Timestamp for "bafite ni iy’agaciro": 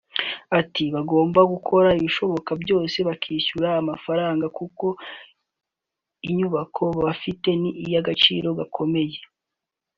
7.03-8.47